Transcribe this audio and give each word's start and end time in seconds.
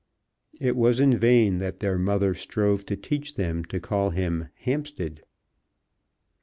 It 0.59 0.75
was 0.75 0.99
in 0.99 1.15
vain 1.15 1.59
that 1.59 1.79
their 1.79 1.99
mother 1.99 2.33
strove 2.33 2.87
to 2.87 2.97
teach 2.97 3.35
them 3.35 3.63
to 3.65 3.79
call 3.79 4.09
him 4.09 4.47
Hampstead. 4.61 5.21